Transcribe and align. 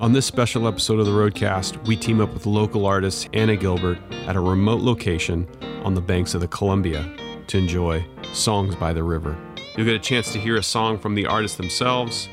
On 0.00 0.14
this 0.14 0.24
special 0.24 0.66
episode 0.66 0.98
of 0.98 1.04
the 1.04 1.12
Roadcast, 1.12 1.86
we 1.86 1.94
team 1.94 2.22
up 2.22 2.32
with 2.32 2.46
local 2.46 2.86
artist 2.86 3.28
Anna 3.34 3.54
Gilbert 3.54 3.98
at 4.26 4.34
a 4.34 4.40
remote 4.40 4.80
location 4.80 5.46
on 5.84 5.92
the 5.92 6.00
banks 6.00 6.32
of 6.32 6.40
the 6.40 6.48
Columbia 6.48 7.04
to 7.48 7.58
enjoy 7.58 8.06
Songs 8.32 8.74
by 8.74 8.94
the 8.94 9.02
River. 9.02 9.36
You'll 9.76 9.84
get 9.84 9.94
a 9.94 9.98
chance 9.98 10.32
to 10.32 10.38
hear 10.38 10.56
a 10.56 10.62
song 10.62 10.98
from 10.98 11.14
the 11.14 11.26
artists 11.26 11.58
themselves, 11.58 12.30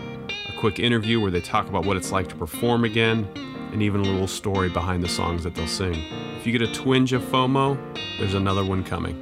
a 0.48 0.58
quick 0.58 0.80
interview 0.80 1.20
where 1.20 1.30
they 1.30 1.42
talk 1.42 1.68
about 1.68 1.86
what 1.86 1.98
it's 1.98 2.14
like 2.14 2.30
to 2.30 2.36
perform 2.36 2.86
again, 2.86 3.28
and 3.74 3.84
even 3.84 4.00
a 4.00 4.06
little 4.06 4.28
story 4.28 4.70
behind 4.70 5.04
the 5.04 5.10
songs 5.10 5.44
that 5.44 5.54
they'll 5.54 5.68
sing. 5.68 6.02
If 6.38 6.48
you 6.48 6.58
get 6.58 6.62
a 6.62 6.72
twinge 6.72 7.12
of 7.12 7.22
FOMO, 7.24 7.78
there's 8.18 8.34
another 8.34 8.64
one 8.64 8.86
coming. 8.86 9.22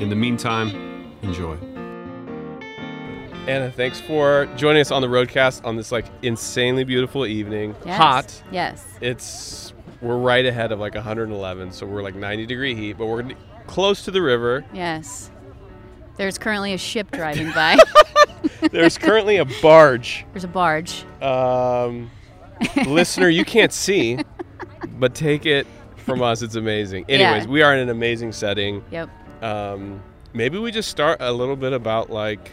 In 0.00 0.08
the 0.08 0.16
meantime, 0.16 1.12
enjoy. 1.22 1.56
Anna, 3.48 3.72
thanks 3.72 4.00
for 4.00 4.46
joining 4.56 4.80
us 4.80 4.92
on 4.92 5.02
the 5.02 5.08
roadcast 5.08 5.64
on 5.64 5.76
this 5.76 5.90
like 5.90 6.06
insanely 6.22 6.84
beautiful 6.84 7.26
evening. 7.26 7.74
Yes. 7.84 7.96
Hot. 7.98 8.42
Yes. 8.52 8.86
It's 9.00 9.72
we're 10.00 10.16
right 10.16 10.46
ahead 10.46 10.70
of 10.70 10.78
like 10.78 10.94
111, 10.94 11.72
so 11.72 11.84
we're 11.86 12.02
like 12.02 12.14
90 12.14 12.46
degree 12.46 12.74
heat, 12.74 12.94
but 12.98 13.06
we're 13.06 13.24
close 13.66 14.04
to 14.04 14.10
the 14.12 14.22
river. 14.22 14.64
Yes. 14.72 15.30
There's 16.16 16.38
currently 16.38 16.72
a 16.72 16.78
ship 16.78 17.10
driving 17.12 17.50
by. 17.52 17.76
There's 18.70 18.96
currently 18.96 19.38
a 19.38 19.44
barge. 19.60 20.24
There's 20.32 20.44
a 20.44 20.48
barge. 20.48 21.04
Um, 21.20 22.10
listener, 22.86 23.28
you 23.28 23.44
can't 23.44 23.72
see, 23.72 24.18
but 24.98 25.14
take 25.16 25.46
it 25.46 25.66
from 25.96 26.22
us. 26.22 26.42
It's 26.42 26.54
amazing. 26.54 27.06
Anyways, 27.08 27.44
Yeah. 27.44 27.50
we 27.50 27.62
are 27.62 27.72
in 27.74 27.80
an 27.80 27.88
amazing 27.88 28.32
setting. 28.32 28.84
Yep. 28.92 29.08
Um, 29.42 30.00
maybe 30.32 30.58
we 30.58 30.70
just 30.70 30.88
start 30.90 31.18
a 31.20 31.32
little 31.32 31.56
bit 31.56 31.72
about 31.72 32.10
like 32.10 32.52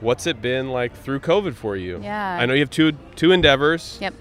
what's 0.00 0.26
it 0.26 0.40
been 0.42 0.70
like 0.70 0.94
through 0.94 1.20
COVID 1.20 1.54
for 1.54 1.76
you? 1.76 2.00
Yeah. 2.02 2.38
I 2.40 2.46
know 2.46 2.54
you 2.54 2.60
have 2.60 2.70
two 2.70 2.92
two 3.14 3.32
endeavors. 3.32 3.98
Yep. 4.00 4.14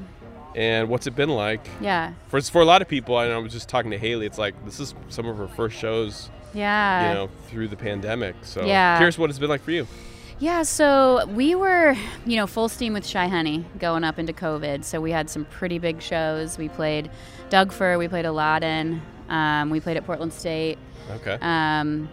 And 0.56 0.88
what's 0.88 1.06
it 1.06 1.16
been 1.16 1.30
like? 1.30 1.68
Yeah. 1.82 2.14
For 2.30 2.40
for 2.42 2.62
a 2.62 2.66
lot 2.66 2.82
of 2.82 2.88
people, 2.88 3.18
I 3.18 3.28
know 3.28 3.36
I 3.36 3.38
was 3.40 3.52
just 3.52 3.68
talking 3.68 3.92
to 3.92 3.98
Haley. 3.98 4.26
It's 4.26 4.38
like 4.38 4.54
this 4.66 4.80
is 4.80 4.96
some 5.10 5.26
of 5.28 5.38
her 5.38 5.48
first 5.50 5.76
shows, 5.78 6.30
Yeah. 6.54 7.10
you 7.10 7.14
know, 7.14 7.30
through 7.50 7.68
the 7.68 7.76
pandemic. 7.76 8.36
So 8.44 8.66
Yeah. 8.66 8.98
curious 8.98 9.18
what 9.18 9.30
it's 9.30 9.40
been 9.40 9.50
like 9.50 9.62
for 9.62 9.72
you. 9.72 9.86
Yeah, 10.38 10.64
so 10.64 11.26
we 11.28 11.56
were, 11.56 11.96
you 12.26 12.36
know, 12.36 12.46
full 12.46 12.68
steam 12.68 12.92
with 12.92 13.06
Shy 13.08 13.28
Honey 13.28 13.64
going 13.80 14.04
up 14.04 14.20
into 14.20 14.34
COVID. 14.34 14.84
So 14.84 15.00
we 15.00 15.12
had 15.12 15.30
some 15.30 15.46
pretty 15.46 15.80
big 15.80 16.02
shows. 16.02 16.58
We 16.58 16.68
played 16.68 17.10
Doug 17.50 17.72
Fir, 17.72 17.98
we 17.98 18.10
played 18.10 18.26
Aladdin, 18.26 19.02
um, 19.30 19.70
we 19.70 19.80
played 19.80 19.96
at 19.96 20.06
Portland 20.06 20.34
State, 20.34 20.78
Okay. 21.10 21.38
um, 21.42 22.10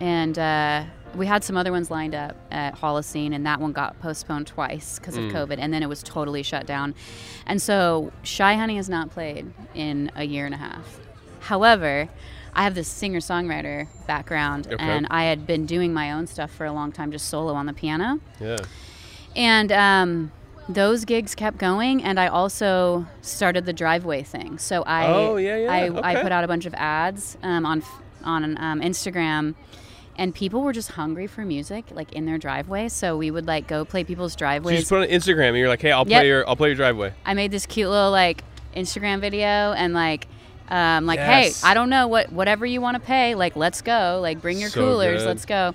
and 0.00 0.38
uh, 0.38 0.84
we 1.14 1.26
had 1.26 1.44
some 1.44 1.56
other 1.56 1.72
ones 1.72 1.90
lined 1.90 2.14
up 2.14 2.36
at 2.50 2.76
Holocene, 2.76 3.34
and 3.34 3.44
that 3.46 3.60
one 3.60 3.72
got 3.72 4.00
postponed 4.00 4.46
twice 4.46 4.98
because 4.98 5.16
of 5.16 5.24
Mm. 5.24 5.32
COVID, 5.32 5.56
and 5.58 5.72
then 5.72 5.82
it 5.82 5.88
was 5.88 6.02
totally 6.02 6.42
shut 6.42 6.66
down. 6.66 6.94
And 7.46 7.60
so 7.60 8.12
Shy 8.22 8.54
Honey 8.54 8.76
has 8.76 8.88
not 8.88 9.10
played 9.10 9.52
in 9.74 10.10
a 10.16 10.24
year 10.24 10.46
and 10.46 10.54
a 10.54 10.58
half. 10.58 10.98
However, 11.40 12.08
I 12.54 12.64
have 12.64 12.74
this 12.74 12.88
singer 12.88 13.18
songwriter 13.20 13.88
background, 14.06 14.66
Okay. 14.70 14.76
and 14.82 15.06
I 15.10 15.24
had 15.24 15.46
been 15.46 15.66
doing 15.66 15.92
my 15.92 16.12
own 16.12 16.26
stuff 16.26 16.50
for 16.50 16.66
a 16.66 16.72
long 16.72 16.92
time, 16.92 17.10
just 17.10 17.28
solo 17.28 17.54
on 17.54 17.66
the 17.66 17.72
piano. 17.72 18.20
yeah. 18.40 18.58
And 19.34 19.72
um, 19.72 20.30
those 20.68 21.04
gigs 21.06 21.34
kept 21.34 21.56
going, 21.56 22.04
and 22.04 22.20
I 22.20 22.26
also 22.26 23.06
started 23.22 23.64
the 23.64 23.72
driveway 23.72 24.22
thing. 24.22 24.58
So 24.58 24.82
I, 24.82 25.06
Oh, 25.06 25.36
yeah, 25.36 25.56
yeah, 25.56 25.72
I, 25.72 26.10
I 26.18 26.22
put 26.22 26.32
out 26.32 26.44
a 26.44 26.48
bunch 26.48 26.66
of 26.66 26.74
ads 26.74 27.36
um, 27.42 27.64
on 27.66 27.82
on 28.24 28.56
um, 28.58 28.80
Instagram, 28.80 29.54
and 30.16 30.34
people 30.34 30.60
were 30.62 30.72
just 30.72 30.92
hungry 30.92 31.26
for 31.26 31.44
music, 31.44 31.86
like 31.90 32.12
in 32.12 32.26
their 32.26 32.38
driveway. 32.38 32.88
So 32.88 33.16
we 33.16 33.30
would 33.30 33.46
like 33.46 33.66
go 33.66 33.84
play 33.84 34.04
people's 34.04 34.34
So 34.34 34.46
you 34.70 34.76
just 34.76 34.88
put 34.88 35.00
on 35.02 35.08
Instagram 35.08 35.48
and 35.48 35.56
you're 35.58 35.68
like, 35.68 35.80
hey, 35.82 35.92
I'll 35.92 36.06
Yep. 36.06 36.20
play 36.20 36.26
your 36.28 36.48
I'll 36.48 36.56
play 36.56 36.68
your 36.68 36.76
driveway. 36.76 37.12
I 37.24 37.34
made 37.34 37.50
this 37.50 37.66
cute 37.66 37.88
little 37.88 38.10
like 38.10 38.44
Instagram 38.76 39.20
video 39.20 39.44
and 39.72 39.94
like 39.94 40.26
um, 40.68 41.04
like 41.06 41.18
Yes. 41.18 41.60
hey 41.60 41.68
I 41.68 41.74
don't 41.74 41.90
know 41.90 42.06
what 42.08 42.32
whatever 42.32 42.64
you 42.64 42.80
want 42.80 42.94
to 42.96 43.00
pay 43.00 43.34
like 43.34 43.56
let's 43.56 43.82
go 43.82 44.20
like 44.22 44.40
bring 44.40 44.58
your 44.58 44.70
So 44.70 44.80
coolers 44.80 45.22
good. 45.22 45.26
let's 45.28 45.44
go 45.44 45.74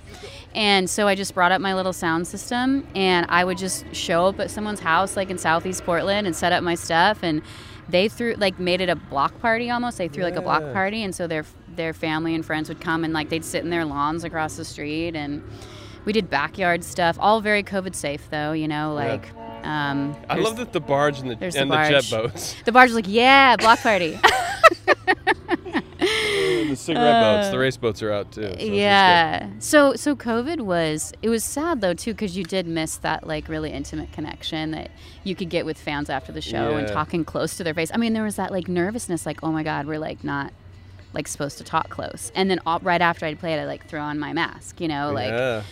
and 0.54 0.88
so 0.90 1.06
I 1.06 1.14
just 1.14 1.34
brought 1.34 1.52
up 1.52 1.60
my 1.60 1.74
little 1.74 1.92
sound 1.92 2.26
system 2.26 2.86
and 2.96 3.26
I 3.28 3.44
would 3.44 3.58
just 3.58 3.94
show 3.94 4.26
up 4.26 4.40
at 4.40 4.50
someone's 4.50 4.80
house 4.80 5.16
like 5.16 5.30
in 5.30 5.38
southeast 5.38 5.84
Portland 5.84 6.26
and 6.26 6.34
set 6.34 6.52
up 6.52 6.64
my 6.64 6.74
stuff 6.74 7.18
and 7.22 7.42
they 7.88 8.08
threw 8.08 8.34
like 8.38 8.58
made 8.58 8.80
it 8.80 8.88
a 8.88 8.96
block 8.96 9.38
party 9.40 9.70
almost 9.70 9.98
they 9.98 10.08
threw 10.08 10.24
like 10.24 10.36
a 10.36 10.42
block 10.42 10.62
party 10.72 11.04
and 11.04 11.14
so 11.14 11.26
their 11.28 11.44
their 11.78 11.94
family 11.94 12.34
and 12.34 12.44
friends 12.44 12.68
would 12.68 12.80
come 12.82 13.02
and 13.04 13.14
like 13.14 13.30
they'd 13.30 13.44
sit 13.46 13.64
in 13.64 13.70
their 13.70 13.86
lawns 13.86 14.22
across 14.24 14.56
the 14.56 14.64
street 14.66 15.16
and 15.16 15.42
we 16.04 16.12
did 16.12 16.28
backyard 16.28 16.84
stuff 16.84 17.16
all 17.18 17.40
very 17.40 17.62
covid 17.62 17.94
safe 17.94 18.28
though 18.30 18.52
you 18.52 18.68
know 18.68 18.98
Yeah. 18.98 19.12
like 19.12 19.24
um, 19.64 20.14
I 20.30 20.36
love 20.36 20.56
that 20.58 20.72
the 20.72 20.80
barge 20.80 21.18
and 21.18 21.30
the 21.30 21.34
and 21.44 21.70
the 21.70 21.76
the, 21.76 21.88
jet 22.00 22.08
boats, 22.10 22.54
the 22.64 22.70
barge 22.70 22.90
was 22.90 22.94
like, 22.94 23.08
yeah, 23.08 23.56
block 23.56 23.80
party. 23.80 24.16
the 25.98 26.74
cigarette 26.76 27.22
boats, 27.22 27.50
the 27.50 27.58
race 27.58 27.76
boats 27.76 28.02
are 28.02 28.12
out 28.12 28.30
too. 28.32 28.42
so 28.42 28.48
Uh, 28.50 28.62
yeah. 28.62 29.48
So 29.58 29.94
so 29.94 30.14
COVID 30.14 30.60
was 30.60 31.12
it 31.22 31.28
was 31.28 31.42
sad 31.44 31.80
though 31.80 31.92
too 31.94 32.12
because 32.12 32.36
you 32.36 32.44
did 32.44 32.66
miss 32.66 32.96
that 32.98 33.26
like 33.26 33.48
really 33.48 33.72
intimate 33.72 34.12
connection 34.12 34.70
that 34.70 34.90
you 35.24 35.34
could 35.34 35.50
get 35.50 35.66
with 35.66 35.78
fans 35.78 36.08
after 36.08 36.32
the 36.32 36.40
show 36.40 36.76
and 36.76 36.86
talking 36.88 37.24
close 37.24 37.56
to 37.56 37.64
their 37.64 37.74
face. 37.74 37.90
I 37.92 37.96
mean, 37.96 38.12
there 38.12 38.24
was 38.24 38.36
that 38.36 38.52
like 38.52 38.68
nervousness, 38.68 39.26
like 39.26 39.40
oh 39.42 39.50
my 39.50 39.62
god, 39.64 39.86
we're 39.86 39.98
like 39.98 40.22
not 40.22 40.52
like 41.12 41.26
supposed 41.28 41.58
to 41.58 41.64
talk 41.64 41.88
close. 41.88 42.30
And 42.34 42.50
then 42.50 42.60
all, 42.66 42.78
right 42.80 43.00
after 43.00 43.26
I'd 43.26 43.38
play 43.38 43.54
it, 43.54 43.60
I 43.60 43.66
like 43.66 43.86
throw 43.86 44.00
on 44.00 44.18
my 44.18 44.32
mask, 44.32 44.80
you 44.80 44.88
know, 44.88 45.10
like 45.12 45.30
yeah. 45.30 45.62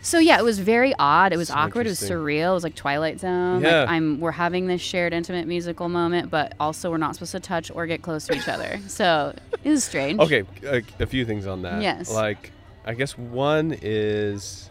so 0.00 0.18
yeah, 0.18 0.38
it 0.38 0.44
was 0.44 0.58
very 0.58 0.94
odd. 0.98 1.32
It 1.32 1.36
was 1.36 1.48
So 1.48 1.54
awkward. 1.54 1.86
It 1.86 1.90
was 1.90 2.00
surreal. 2.00 2.50
It 2.50 2.54
was 2.54 2.64
like 2.64 2.74
Twilight 2.74 3.20
Zone. 3.20 3.62
Yeah. 3.62 3.80
Like 3.80 3.90
I'm 3.90 4.20
we're 4.20 4.30
having 4.32 4.66
this 4.66 4.80
shared 4.80 5.12
intimate 5.12 5.46
musical 5.46 5.88
moment, 5.88 6.30
but 6.30 6.54
also 6.60 6.90
we're 6.90 6.98
not 6.98 7.14
supposed 7.14 7.32
to 7.32 7.40
touch 7.40 7.70
or 7.74 7.86
get 7.86 8.02
close 8.02 8.26
to 8.26 8.34
each 8.34 8.48
other. 8.48 8.78
So 8.86 9.34
it 9.64 9.70
was 9.70 9.84
strange. 9.84 10.20
Okay, 10.20 10.44
a, 10.64 10.82
a 11.00 11.06
few 11.06 11.24
things 11.24 11.46
on 11.46 11.62
that. 11.62 11.82
Yes. 11.82 12.10
Like, 12.10 12.52
I 12.84 12.94
guess 12.94 13.18
one 13.18 13.76
is 13.82 14.70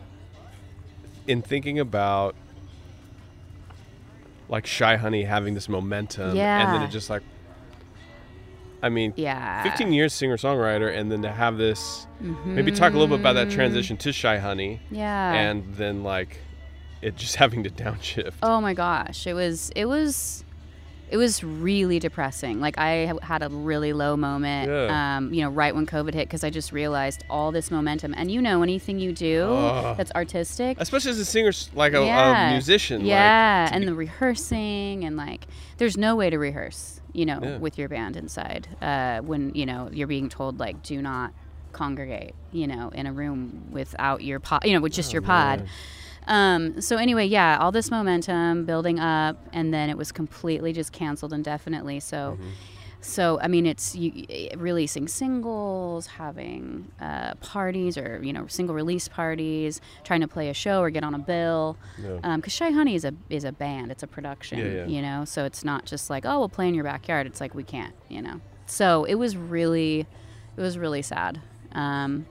in 1.28 1.42
thinking 1.42 1.80
about 1.80 2.36
like 4.48 4.66
Shy 4.66 4.96
Honey 4.96 5.24
having 5.24 5.54
this 5.56 5.68
momentum, 5.68 6.36
yeah. 6.36 6.62
and 6.62 6.74
then 6.74 6.88
it 6.88 6.92
just 6.92 7.10
like, 7.10 7.24
I 8.84 8.90
mean, 8.90 9.14
Yeah. 9.16 9.64
15 9.64 9.92
years 9.92 10.14
singer 10.14 10.38
songwriter, 10.38 10.96
and 10.96 11.12
then 11.12 11.22
to 11.24 11.32
have 11.32 11.58
this, 11.58 12.08
maybe 12.46 12.72
talk 12.72 12.94
a 12.94 12.98
little 12.98 13.08
bit 13.18 13.20
about 13.22 13.34
that 13.34 13.48
Mhm. 13.50 13.54
transition 13.54 13.98
to 13.98 14.12
Shy 14.14 14.38
Honey, 14.38 14.80
Yeah. 14.92 15.34
and 15.34 15.76
then 15.76 16.04
like 16.04 16.38
it 17.02 17.16
just 17.18 17.36
having 17.44 17.64
to 17.64 17.70
downshift. 17.70 18.34
oh 18.44 18.62
my 18.62 18.74
gosh, 18.74 19.28
it 19.28 19.34
was 19.34 19.72
it 19.76 19.86
was 19.86 20.45
it 21.10 21.18
was 21.18 21.44
really 21.44 22.00
depressing. 22.00 22.60
Like 22.60 22.78
I 22.78 23.14
had 23.22 23.44
a 23.44 23.50
really 23.50 23.94
low 23.94 24.18
moment, 24.18 24.70
Yeah. 24.72 25.18
um, 25.18 25.34
you 25.34 25.42
know, 25.44 25.50
right 25.50 25.74
when 25.76 25.86
COVID 25.86 26.14
hit, 26.14 26.28
because 26.28 26.44
I 26.44 26.50
just 26.50 26.72
realized 26.72 27.24
all 27.30 27.52
this 27.52 27.70
momentum. 27.70 28.14
And 28.18 28.32
you 28.32 28.42
know, 28.42 28.64
anything 28.64 29.00
you 29.00 29.12
do 29.14 29.44
Ugh. 29.46 29.98
that's 29.98 30.12
artistic, 30.14 30.78
Especially 30.80 31.12
as 31.12 31.20
a 31.20 31.26
singer, 31.26 31.52
like 31.74 31.94
a, 31.94 32.04
Yeah. 32.06 32.50
a 32.50 32.52
musician. 32.54 33.06
Yeah, 33.06 33.66
like, 33.68 33.74
and 33.76 33.82
be- 33.84 33.86
the 33.88 33.94
rehearsing 33.96 35.04
and 35.04 35.16
like 35.16 35.46
there's 35.78 35.98
no 35.98 36.16
way 36.16 36.30
to 36.30 36.38
rehearse, 36.38 37.02
you 37.14 37.26
know, 37.26 37.40
Yeah. 37.42 37.58
with 37.58 37.78
your 37.78 37.88
band 37.90 38.18
inside. 38.18 38.68
Uh, 38.82 39.20
when, 39.20 39.52
you 39.54 39.66
know, 39.66 39.90
you're 39.94 40.08
being 40.08 40.30
told 40.30 40.60
like 40.60 40.82
do 40.84 41.02
not 41.02 41.34
congregate, 41.72 42.34
you 42.52 42.68
know, 42.68 42.90
in 42.90 43.06
a 43.06 43.12
room 43.14 43.66
without 43.72 44.24
your 44.24 44.40
pod, 44.40 44.62
you 44.66 44.74
know, 44.74 44.80
with 44.82 44.94
just 44.94 45.12
your 45.14 45.22
pod. 45.22 45.60
Oh, 45.60 45.64
man. 45.64 45.72
Um, 46.28 46.82
so 46.82 46.98
anyway, 46.98 47.26
yeah, 47.26 47.58
all 47.60 47.72
this 47.72 47.92
momentum 47.92 48.66
building 48.66 49.00
up 49.00 49.38
and 49.54 49.74
then 49.74 49.90
it 49.90 49.98
was 49.98 50.12
completely 50.12 50.74
just 50.74 50.92
canceled 50.92 51.34
indefinitely. 51.34 52.00
So 52.00 52.16
Mm-hmm. 52.40 52.50
so 53.02 53.40
I 53.40 53.48
mean, 53.48 53.66
it's 53.68 53.96
you, 53.96 54.26
releasing 54.58 55.08
singles, 55.08 56.08
having 56.08 56.92
uh, 57.00 57.36
parties, 57.36 57.98
or 57.98 58.20
you 58.24 58.34
know, 58.34 58.48
single 58.48 58.74
release 58.74 59.08
parties, 59.08 59.80
trying 60.04 60.22
to 60.22 60.28
play 60.28 60.50
a 60.50 60.54
show 60.56 60.82
or 60.82 60.90
get 60.90 61.04
on 61.04 61.14
a 61.14 61.20
bill. 61.20 61.78
Yeah. 62.02 62.36
Because 62.38 62.54
Shy 62.54 62.72
Honey 62.72 62.96
is 62.96 63.06
a 63.06 63.14
is 63.30 63.44
a 63.44 63.52
band, 63.52 63.92
it's 63.92 64.02
a 64.04 64.08
production, 64.08 64.58
Yeah, 64.60 64.66
yeah. 64.66 64.86
you 64.88 65.02
know. 65.04 65.26
So 65.26 65.46
it's 65.46 65.64
not 65.64 65.86
just 65.86 66.10
like 66.10 66.26
oh, 66.26 66.40
we'll 66.40 66.50
play 66.50 66.68
in 66.68 66.74
your 66.74 66.84
backyard. 66.84 67.28
It's 67.28 67.40
like 67.40 67.54
we 67.54 67.64
can't, 67.64 67.94
you 68.10 68.22
know. 68.24 68.42
So 68.66 69.04
it 69.04 69.16
was 69.16 69.38
really, 69.38 70.08
it 70.58 70.62
was 70.62 70.76
really 70.80 71.04
sad. 71.04 71.40
Um, 71.74 72.26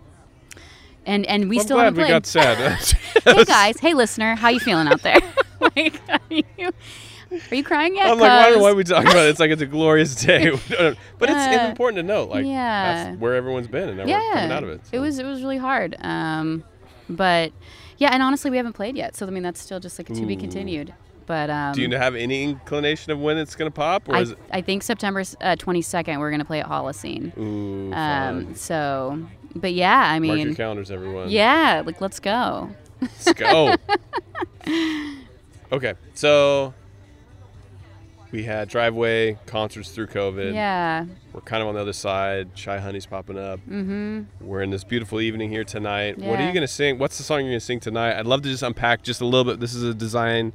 and 1.06 1.26
and 1.26 1.48
we 1.48 1.56
Well, 1.56 1.62
I'm 1.62 1.66
still 1.66 1.76
glad 1.76 1.96
we 1.96 2.08
got 2.08 2.26
sad. 2.26 2.80
hey 3.24 3.44
guys, 3.44 3.78
hey 3.80 3.94
listener, 3.94 4.34
how 4.34 4.48
you 4.48 4.60
feeling 4.60 4.88
out 4.88 5.02
there? 5.02 5.18
like, 5.76 6.00
are 6.08 6.20
you, 6.30 6.42
are 6.58 7.54
you 7.54 7.64
crying 7.64 7.94
yet? 7.96 8.06
I'm 8.06 8.18
like, 8.18 8.30
I 8.30 8.42
don't 8.42 8.50
know 8.50 8.56
'Cause- 8.58 8.62
why 8.62 8.72
we 8.72 8.84
talk 8.84 9.02
about 9.04 9.16
it. 9.16 9.30
It's 9.30 9.40
like 9.40 9.50
it's 9.50 9.62
a 9.62 9.66
glorious 9.66 10.14
day, 10.14 10.50
but 10.50 11.30
it's, 11.30 11.46
it's 11.46 11.64
important 11.70 11.96
to 11.98 12.02
note. 12.02 12.30
Like 12.30 12.44
Yeah. 12.46 13.04
that's 13.04 13.20
where 13.20 13.34
everyone's 13.34 13.68
been, 13.68 13.88
and 13.90 13.98
now 13.98 14.04
yeah, 14.06 14.30
coming 14.34 14.52
out 14.52 14.62
of 14.64 14.68
it. 14.70 14.80
It 14.92 14.98
was 14.98 15.18
it 15.18 15.26
was 15.26 15.42
really 15.42 15.58
hard. 15.58 15.96
Um, 16.00 16.64
but 17.08 17.52
yeah, 17.98 18.10
and 18.12 18.22
honestly, 18.22 18.50
we 18.50 18.56
haven't 18.56 18.72
played 18.74 18.96
yet, 18.96 19.14
so 19.16 19.26
I 19.26 19.30
mean 19.30 19.42
that's 19.42 19.60
still 19.60 19.80
just 19.80 19.98
like 19.98 20.08
to 20.08 20.26
be 20.26 20.36
continued. 20.36 20.94
But 21.26 21.48
um, 21.48 21.72
Do 21.72 21.80
you 21.80 21.90
have 21.96 22.14
any 22.16 22.42
inclination 22.44 23.10
of 23.10 23.18
when 23.18 23.38
it's 23.38 23.54
gonna 23.56 23.70
pop, 23.70 24.10
or 24.10 24.16
I? 24.16 24.26
I 24.50 24.60
think 24.60 24.82
September 24.82 25.20
uh, 25.40 25.56
22nd 25.56 26.18
we're 26.18 26.30
gonna 26.30 26.44
play 26.44 26.60
at 26.60 26.66
Holocene. 26.66 27.34
Ooh, 27.38 27.90
Um, 27.94 28.54
so, 28.54 29.26
but 29.54 29.72
yeah, 29.72 29.96
I 29.98 30.18
Mark 30.18 30.38
your 30.38 30.46
mean, 30.46 30.54
calendars, 30.54 30.90
everyone. 30.90 31.30
yeah, 31.30 31.82
like 31.84 32.00
let's 32.00 32.20
go. 32.20 32.70
Let's 33.00 33.32
go. 33.34 33.74
okay, 35.72 35.94
so 36.14 36.74
we 38.32 38.42
had 38.44 38.68
driveway 38.68 39.38
concerts 39.46 39.90
through 39.90 40.08
COVID. 40.08 40.54
Yeah. 40.54 41.06
We're 41.32 41.40
kind 41.42 41.62
of 41.62 41.68
on 41.68 41.74
the 41.74 41.80
other 41.80 41.92
side. 41.92 42.48
Shy 42.54 42.78
Honey's 42.78 43.06
popping 43.06 43.38
up. 43.38 43.60
Mm-hmm. 43.60 44.22
We're 44.40 44.62
in 44.62 44.70
this 44.70 44.84
beautiful 44.84 45.20
evening 45.20 45.50
here 45.50 45.64
tonight. 45.64 46.16
Yeah. 46.18 46.30
What 46.30 46.40
are 46.40 46.46
you 46.46 46.52
gonna 46.52 46.66
sing? 46.66 46.98
What's 46.98 47.18
the 47.18 47.24
song 47.24 47.40
you're 47.40 47.50
gonna 47.50 47.60
sing 47.60 47.80
tonight? 47.80 48.18
I'd 48.18 48.26
love 48.26 48.42
to 48.42 48.48
just 48.48 48.62
unpack 48.62 49.02
just 49.02 49.20
a 49.20 49.24
little 49.26 49.44
bit. 49.44 49.60
This 49.60 49.74
is 49.74 49.82
a 49.82 49.94
design 49.94 50.52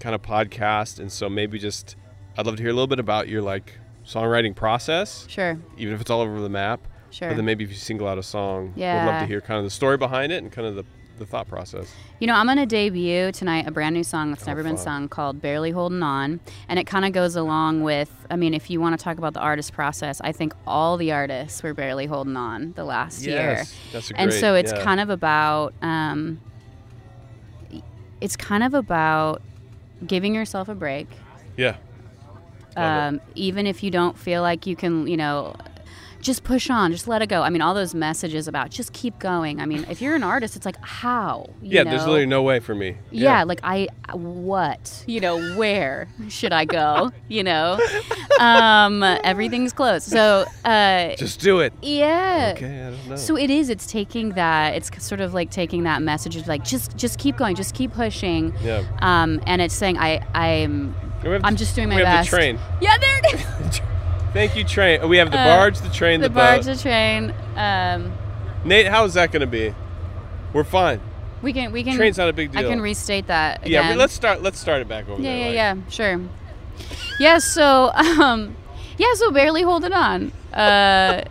kind 0.00 0.14
of 0.14 0.22
podcast, 0.22 0.98
and 1.00 1.10
so 1.10 1.28
maybe 1.28 1.58
just 1.58 1.96
I'd 2.36 2.46
love 2.46 2.56
to 2.56 2.62
hear 2.62 2.70
a 2.70 2.74
little 2.74 2.86
bit 2.86 2.98
about 2.98 3.28
your 3.28 3.42
like 3.42 3.72
songwriting 4.04 4.54
process, 4.54 5.26
Sure. 5.28 5.58
even 5.78 5.94
if 5.94 6.00
it's 6.00 6.10
all 6.10 6.20
over 6.20 6.40
the 6.40 6.48
map. 6.48 6.86
Sure. 7.10 7.28
But 7.28 7.36
then 7.36 7.44
maybe 7.44 7.64
if 7.64 7.70
you 7.70 7.76
single 7.76 8.06
out 8.08 8.18
a 8.18 8.22
song, 8.22 8.72
yeah, 8.76 9.04
would 9.04 9.12
love 9.12 9.20
to 9.22 9.26
hear 9.26 9.40
kind 9.40 9.58
of 9.58 9.64
the 9.64 9.70
story 9.70 9.96
behind 9.96 10.32
it 10.32 10.42
and 10.42 10.52
kind 10.52 10.66
of 10.66 10.74
the, 10.74 10.84
the 11.18 11.24
thought 11.26 11.48
process. 11.48 11.90
You 12.18 12.26
know, 12.26 12.34
I'm 12.34 12.46
going 12.46 12.58
to 12.58 12.66
debut 12.66 13.32
tonight 13.32 13.66
a 13.66 13.70
brand 13.70 13.94
new 13.94 14.04
song 14.04 14.30
that's 14.30 14.44
Oh, 14.44 14.46
never 14.48 14.62
been 14.62 14.76
sung 14.76 15.08
called 15.08 15.40
Barely 15.40 15.70
Holding 15.70 16.02
On. 16.02 16.40
And 16.68 16.78
it 16.78 16.86
kind 16.86 17.04
of 17.04 17.12
goes 17.12 17.36
along 17.36 17.82
with, 17.82 18.26
I 18.30 18.36
mean, 18.36 18.52
if 18.52 18.68
you 18.70 18.80
want 18.80 18.98
to 18.98 19.02
talk 19.02 19.16
about 19.18 19.32
the 19.32 19.40
artist 19.40 19.72
process, 19.72 20.20
I 20.22 20.32
think 20.32 20.52
all 20.66 20.96
the 20.96 21.12
artists 21.12 21.62
were 21.62 21.72
barely 21.74 22.06
holding 22.06 22.36
on 22.36 22.72
the 22.72 22.84
last 22.84 23.24
year. 23.24 23.64
that's 23.92 24.10
a 24.10 24.20
And 24.20 24.32
so 24.32 24.54
it's 24.54 24.72
yeah. 24.72 24.82
kind 24.82 25.00
of 25.00 25.08
about, 25.08 25.72
um, 25.80 26.40
it's 28.20 28.36
kind 28.36 28.62
of 28.62 28.74
about 28.74 29.42
giving 30.06 30.34
yourself 30.34 30.68
a 30.68 30.74
break. 30.74 31.06
yeah. 31.56 31.76
Um, 32.76 33.22
even 33.34 33.66
if 33.66 33.82
you 33.82 33.90
don't 33.90 34.18
feel 34.18 34.42
like 34.42 34.66
you 34.66 34.76
can, 34.76 35.06
you 35.06 35.16
know, 35.16 35.56
just 36.26 36.44
push 36.44 36.68
on, 36.70 36.92
just 36.92 37.08
let 37.08 37.22
it 37.22 37.28
go. 37.28 37.42
I 37.42 37.48
mean, 37.50 37.62
all 37.62 37.72
those 37.72 37.94
messages 37.94 38.48
about 38.48 38.70
just 38.70 38.92
keep 38.92 39.18
going. 39.18 39.60
I 39.60 39.66
mean, 39.66 39.86
if 39.88 40.02
you're 40.02 40.14
an 40.14 40.22
artist, 40.22 40.56
it's 40.56 40.66
like, 40.66 40.76
how? 40.84 41.48
You 41.62 41.76
Yeah, 41.76 41.84
there's 41.84 42.02
know? 42.02 42.08
literally 42.08 42.26
no 42.26 42.42
way 42.42 42.60
for 42.60 42.74
me. 42.74 42.96
yeah, 43.10 43.44
like 43.44 43.60
I 43.62 43.88
what? 44.12 45.04
You 45.06 45.20
know, 45.20 45.54
where 45.56 46.08
should 46.28 46.52
I 46.52 46.64
go? 46.64 47.12
you 47.28 47.42
know? 47.44 47.78
Um 48.38 49.02
everything's 49.02 49.72
closed. 49.72 50.08
So, 50.10 50.44
uh 50.64 51.14
Just 51.16 51.40
do 51.40 51.60
it. 51.60 51.72
yeah. 51.82 52.52
Okay, 52.56 52.82
I 52.86 52.90
don't 52.90 53.08
know. 53.08 53.16
So 53.16 53.36
it 53.36 53.48
is 53.50 53.68
it's 53.70 53.86
taking 53.86 54.30
that 54.30 54.74
it's 54.74 54.90
sort 55.04 55.20
of 55.20 55.32
like 55.32 55.50
taking 55.50 55.84
that 55.84 56.02
message 56.02 56.36
of 56.36 56.46
like 56.48 56.64
just 56.64 56.96
just 56.96 57.18
keep 57.18 57.36
going, 57.36 57.54
just 57.56 57.74
keep 57.74 57.92
pushing. 57.92 58.52
yeah. 58.62 58.82
Um 59.00 59.40
and 59.46 59.62
it's 59.62 59.74
saying 59.74 59.96
I 59.98 60.20
I'm 60.34 60.94
I'm 61.24 61.56
just 61.56 61.74
doing 61.74 61.88
my 61.88 61.96
we 61.96 62.02
have 62.02 62.18
best. 62.20 62.30
the 62.30 62.36
train. 62.36 62.58
Yeah, 62.80 62.96
there 62.98 62.98
it 62.98 63.02
is. 63.04 63.05
Thank 64.36 64.54
you, 64.54 64.64
train. 64.64 65.08
We 65.08 65.16
have 65.16 65.30
the 65.30 65.38
Uh, 65.40 65.44
barge, 65.56 65.78
the 65.80 65.88
train, 65.88 66.20
the, 66.20 66.28
the 66.28 66.34
barge, 66.34 66.66
boat. 66.66 66.76
the 66.76 66.82
train. 66.82 67.32
Um 67.56 68.12
Nate, 68.64 68.86
how 68.88 69.04
is 69.04 69.14
that 69.14 69.32
going 69.32 69.40
to 69.40 69.46
be? 69.46 69.74
We're 70.52 70.64
fine. 70.64 71.00
we 71.40 71.54
can 71.54 71.72
we 71.72 71.82
can 71.82 71.96
Train's 71.96 72.18
not 72.18 72.28
a 72.28 72.34
big 72.34 72.52
deal. 72.52 72.60
I 72.60 72.64
can 72.68 72.82
restate 72.82 73.28
that 73.28 73.66
yeah, 73.66 73.80
again. 73.80 73.92
we, 73.92 73.96
let's 73.98 74.12
start. 74.12 74.42
Let's 74.42 74.58
start 74.58 74.82
it 74.82 74.88
back 74.88 75.08
over 75.08 75.22
Yeah, 75.22 75.30
there. 75.30 75.52
yeah, 75.54 75.72
like- 75.72 75.84
yeah, 75.86 75.90
sure. 75.90 76.20
Yeah, 77.18 77.38
so 77.38 77.90
um, 77.94 78.54
yeah, 78.98 79.14
so 79.14 79.30
barely 79.30 79.62
holding 79.62 79.94
on. 79.94 80.32
Uh, 80.52 81.22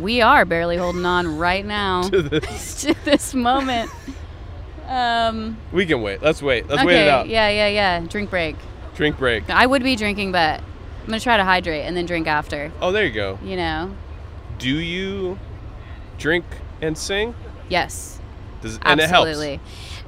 we 0.00 0.22
are 0.22 0.46
barely 0.46 0.78
holding 0.78 1.04
on 1.04 1.36
right 1.38 1.64
now 1.66 2.02
To 2.08 2.22
this. 2.34 2.82
to 2.84 2.94
this 3.04 3.34
moment. 3.34 3.90
Um, 4.88 5.58
We 5.72 5.84
can 5.84 6.00
wait. 6.00 6.22
Let's 6.22 6.40
wait. 6.40 6.68
Let's 6.68 6.80
okay, 6.80 6.86
wait 6.86 7.02
it 7.02 7.08
out. 7.08 7.28
yeah, 7.28 7.50
yeah, 7.50 7.68
yeah. 7.68 8.00
Drink 8.00 8.30
break. 8.30 8.56
Drink 8.94 9.18
break. 9.18 9.50
I 9.50 9.66
would 9.66 9.82
be 9.82 9.94
drinking, 9.96 10.32
but 10.32 10.62
I'm 11.08 11.12
gonna 11.12 11.20
try 11.20 11.38
to 11.38 11.44
hydrate 11.44 11.86
and 11.86 11.96
then 11.96 12.04
drink 12.04 12.26
after. 12.26 12.70
Oh, 12.82 12.92
there 12.92 13.06
you 13.06 13.12
go. 13.12 13.38
You 13.42 13.56
know? 13.56 13.94
Do 14.58 14.68
you 14.68 15.38
drink 16.18 16.44
and 16.82 16.98
sing? 16.98 17.34
Yes, 17.70 18.20
Does, 18.60 18.78
and 18.82 19.00
it 19.00 19.08
helps. 19.08 19.26
absolutely. 19.30 19.58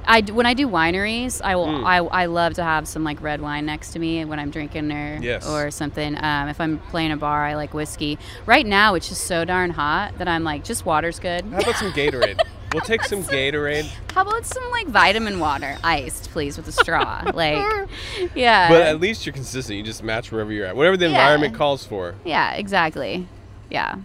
I 0.05 0.21
when 0.21 0.45
I 0.45 0.53
do 0.53 0.67
wineries, 0.67 1.41
I 1.43 1.55
will. 1.55 1.65
Mm. 1.69 1.83
I, 1.85 1.97
I 1.97 2.25
love 2.27 2.53
to 2.53 2.63
have 2.63 2.87
some 2.87 3.03
like 3.03 3.19
red 3.19 3.41
wine 3.41 3.65
next 3.65 3.93
to 3.93 3.99
me 3.99 4.23
when 4.25 4.37
I'm 4.39 4.51
drinking 4.51 4.91
or 4.91 5.17
Yes. 5.19 5.47
or 5.49 5.71
something. 5.71 6.15
Um, 6.23 6.49
if 6.49 6.61
I'm 6.61 6.77
playing 6.77 7.11
a 7.11 7.17
bar, 7.17 7.45
I 7.47 7.55
like 7.55 7.73
whiskey. 7.73 8.19
Right 8.45 8.65
now, 8.67 8.93
it's 8.93 9.09
just 9.09 9.23
so 9.23 9.43
darn 9.43 9.71
hot 9.71 10.19
that 10.19 10.27
I'm 10.27 10.43
like, 10.43 10.63
just 10.63 10.85
water's 10.85 11.17
good. 11.19 11.45
How 11.45 11.61
about 11.61 11.77
some 11.77 11.91
Gatorade? 11.93 12.39
We'll 12.73 12.81
take 12.81 13.03
some 13.03 13.23
Gatorade. 13.23 13.89
How 14.13 14.21
about 14.21 14.45
some 14.45 14.63
like 14.71 14.87
vitamin 14.87 15.39
water, 15.39 15.77
iced, 15.83 16.29
please, 16.31 16.57
with 16.57 16.67
a 16.67 16.71
straw? 16.71 17.23
like, 17.33 17.87
yeah. 18.35 18.69
But 18.69 18.81
at 18.83 18.99
least 18.99 19.25
you're 19.25 19.33
consistent. 19.33 19.77
You 19.77 19.83
just 19.83 20.03
match 20.03 20.31
wherever 20.31 20.51
you're 20.51 20.65
at. 20.65 20.75
Whatever 20.75 20.97
the 20.97 21.05
Yeah. 21.05 21.11
environment 21.11 21.55
calls 21.55 21.85
for. 21.85 22.15
yeah, 22.25 22.53
exactly. 22.53 23.27
Yeah. 23.69 23.95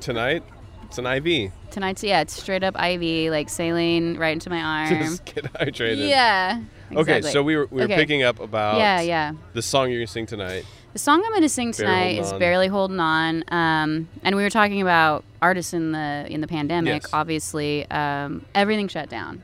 Tonight, 0.00 0.42
it's 0.84 0.98
an 0.98 1.06
IV. 1.06 1.52
Tonight's 1.70 2.02
yeah, 2.02 2.20
it's 2.22 2.40
straight 2.40 2.64
up 2.64 2.74
IV, 2.82 3.30
like 3.30 3.48
saline 3.48 4.16
right 4.18 4.32
into 4.32 4.50
my 4.50 4.60
arm. 4.60 4.88
Just 4.98 5.24
get 5.34 5.44
hydrated. 5.52 6.08
yeah. 6.08 6.60
Okay, 6.92 7.20
so 7.22 7.42
we 7.42 7.56
were, 7.56 7.66
we 7.70 7.76
were 7.78 7.84
Okay. 7.84 7.94
picking 7.94 8.24
up 8.24 8.40
about 8.40 8.78
Yeah, 8.78 9.00
yeah. 9.00 9.32
the 9.52 9.62
song 9.62 9.90
you're 9.90 9.98
going 10.00 10.06
to 10.08 10.12
sing 10.12 10.26
tonight. 10.26 10.64
The 10.92 10.98
song 10.98 11.22
I'm 11.24 11.30
going 11.30 11.42
to 11.42 11.48
sing 11.48 11.70
tonight 11.70 12.16
Holding 12.16 12.34
is. 12.34 12.40
"Barely 12.40 12.66
Holding 12.66 12.98
On," 12.98 13.44
um, 13.52 14.08
and 14.24 14.34
we 14.34 14.42
were 14.42 14.50
talking 14.50 14.82
about 14.82 15.22
artists 15.42 15.72
in 15.72 15.92
the 15.92 16.26
in 16.28 16.40
the 16.40 16.46
pandemic. 16.48 17.02
Yes. 17.02 17.10
Obviously, 17.12 17.90
um, 17.90 18.44
everything 18.54 18.88
shut 18.88 19.08
down, 19.08 19.42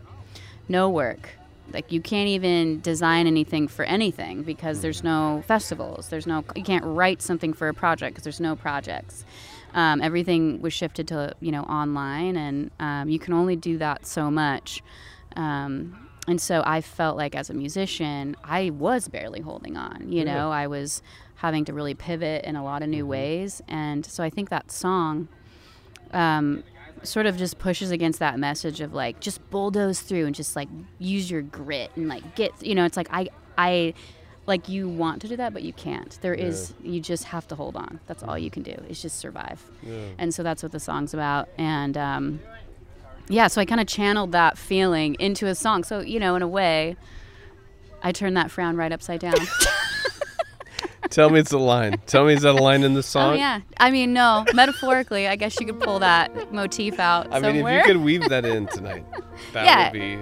no 0.69 0.89
work. 0.91 1.31
Like 1.73 1.91
you 1.91 2.01
can't 2.01 2.29
even 2.29 2.81
design 2.81 3.27
anything 3.27 3.67
for 3.69 3.85
anything 3.85 4.43
because 4.45 4.83
there's 4.83 5.03
no 5.03 5.43
festivals. 5.47 6.09
There's 6.09 6.27
no 6.27 6.45
you 6.55 6.63
can't 6.63 6.85
write 6.85 7.21
something 7.23 7.53
for 7.53 7.69
a 7.69 7.75
project 7.75 8.15
because 8.15 8.25
there's 8.25 8.41
no 8.41 8.55
projects. 8.57 9.25
Um, 9.75 10.01
everything 10.01 10.63
was 10.63 10.73
shifted 10.73 11.09
to 11.09 11.35
you 11.41 11.51
know 11.53 11.63
online, 11.63 12.37
and 12.37 12.71
um, 12.79 13.09
you 13.09 13.19
can 13.19 13.35
only 13.35 13.57
do 13.57 13.79
that 13.79 14.07
so 14.07 14.31
much. 14.31 14.83
Um, 15.35 16.09
and 16.29 16.41
so 16.41 16.63
I 16.67 16.81
felt 16.81 17.17
like 17.17 17.35
as 17.35 17.51
a 17.51 17.55
musician, 17.55 18.37
I 18.43 18.71
was 18.71 19.07
barely 19.09 19.41
holding 19.41 19.77
on. 19.77 20.07
You 20.11 20.25
Yeah. 20.25 20.35
know, 20.35 20.51
I 20.51 20.67
was 20.67 21.03
having 21.37 21.65
to 21.67 21.73
really 21.73 21.95
pivot 21.95 22.45
in 22.45 22.57
a 22.57 22.65
lot 22.65 22.83
of 22.83 22.89
new 22.89 23.03
Mm-hmm. 23.03 23.11
ways, 23.11 23.63
and 23.69 24.07
so 24.07 24.23
I 24.25 24.31
think 24.31 24.51
that 24.51 24.71
song. 24.71 25.29
Um, 26.13 26.63
sort 27.03 27.27
of 27.27 27.37
just 27.37 27.59
pushes 27.59 27.91
against 27.93 28.19
that 28.19 28.39
message 28.39 28.81
of 28.81 28.93
like 28.93 29.21
just 29.21 29.49
bulldoze 29.51 30.01
through 30.01 30.27
and 30.27 30.35
just 30.35 30.57
like 30.57 30.69
use 30.99 31.31
your 31.31 31.43
grit 31.43 31.91
and 31.95 32.09
like 32.09 32.35
get 32.35 32.51
you 32.67 32.75
know 32.75 32.85
it's 32.85 32.97
like 32.97 33.07
i 33.13 33.29
i 33.57 33.95
like 34.47 34.69
you 34.69 34.89
want 34.89 35.21
to 35.23 35.29
do 35.29 35.37
that 35.37 35.53
but 35.53 35.63
you 35.63 35.73
can't. 35.73 36.19
There 36.23 36.35
is 36.35 36.73
you 36.83 37.01
just 37.01 37.25
have 37.25 37.49
to 37.49 37.55
hold 37.57 37.77
on. 37.77 37.99
That's 38.07 38.23
all 38.23 38.39
you 38.39 38.51
can 38.51 38.63
do 38.63 38.73
is 38.89 39.03
just 39.03 39.19
survive. 39.19 39.63
Yeah. 39.83 39.99
and 40.19 40.33
so 40.35 40.43
that's 40.43 40.63
what 40.63 40.73
the 40.73 40.81
song's 40.81 41.13
about. 41.15 41.49
And 41.59 41.97
um 41.97 42.41
yeah 43.29 43.49
so 43.49 43.61
i 43.61 43.65
kind 43.65 43.81
of 43.81 43.89
channeled 43.89 44.33
that 44.33 44.57
feeling 44.57 45.17
into 45.19 45.47
a 45.47 45.55
song. 45.55 45.85
So 45.85 46.01
you 46.01 46.19
know 46.21 46.35
in 46.37 46.43
a 46.43 46.49
way 46.49 46.97
i 48.03 48.13
turned 48.13 48.37
that 48.37 48.51
frown 48.51 48.77
right 48.77 48.93
upside 48.93 49.21
down 49.21 49.35
Tell 51.11 51.31
me 51.31 51.39
it's 51.41 51.53
a 51.53 51.59
line. 51.59 52.01
Tell 52.07 52.25
me 52.27 52.35
is 52.35 52.43
that 52.43 52.51
a 52.55 52.63
line 52.63 52.83
in 52.83 52.95
the 52.95 52.99
oh, 52.99 53.03
song? 53.03 53.33
oh 53.35 53.37
yeah 53.37 53.61
i 53.79 53.91
mean 53.91 54.13
no 54.13 54.45
metaphorically 54.55 55.27
i 55.29 55.37
guess 55.37 55.59
you 55.61 55.67
could 55.67 55.81
pull 55.81 55.99
that 56.01 56.53
motif 56.53 56.99
out 56.99 57.27
I 57.33 57.41
mean, 57.41 57.57
if 57.67 57.73
you 57.79 57.83
could 57.85 58.03
weave 58.05 58.29
that 58.29 58.45
in 58.45 58.67
tonight, 58.69 59.05
that 59.53 59.65
Yeah. 59.65 59.85
would 59.85 59.93
be. 59.93 60.19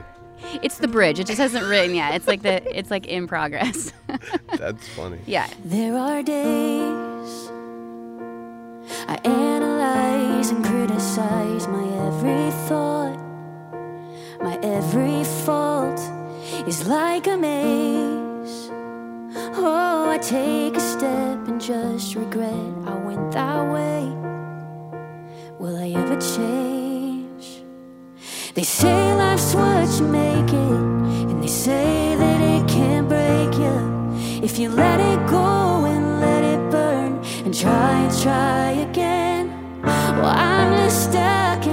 It's 0.63 0.79
the 0.79 0.89
bridge. 0.89 1.19
It 1.19 1.27
just 1.27 1.39
hasn't 1.39 1.65
written 1.67 1.95
yet. 1.97 2.15
It's 2.15 2.27
like 2.27 2.43
the 2.43 2.57
it's 2.79 2.91
like 2.91 3.07
in 3.07 3.27
progress. 3.27 3.93
That's 4.59 4.87
funny. 4.89 5.19
yeah. 5.27 5.49
There 5.65 5.97
are 5.97 6.23
days 6.23 7.51
I 9.09 9.17
analyze 9.25 10.51
and 10.51 10.63
criticize 10.65 11.67
my 11.69 11.85
every 12.09 12.51
thought. 12.69 13.17
My 14.43 14.59
every 14.63 15.25
fault 15.45 15.99
is 16.69 16.87
like 16.87 17.27
a 17.27 17.37
maze. 17.39 18.04
Take 20.29 20.75
a 20.75 20.81
step 20.81 21.49
and 21.49 21.61
just 21.61 22.15
regret 22.15 22.49
I 22.87 22.95
went 23.05 23.33
that 23.33 23.71
way. 23.71 24.09
Will 25.59 25.77
I 25.77 25.91
ever 25.91 26.19
change? 26.19 27.63
They 28.55 28.63
say 28.63 29.15
life's 29.17 29.55
what 29.55 29.87
you 30.01 30.07
make 30.07 30.49
it, 30.49 31.29
and 31.29 31.43
they 31.43 31.47
say 31.47 32.17
that 32.17 32.41
it 32.41 32.67
can't 32.67 33.07
break 33.07 33.53
you 33.53 34.43
if 34.43 34.59
you 34.59 34.71
let 34.71 34.99
it 34.99 35.29
go 35.29 35.85
and 35.85 36.23
let 36.23 36.43
it 36.43 36.71
burn 36.71 37.23
and 37.45 37.53
try 37.55 38.01
and 38.01 38.23
try 38.23 38.71
again. 38.89 39.53
Well, 39.83 40.25
I'm 40.25 40.75
just 40.79 41.11
stuck 41.11 41.64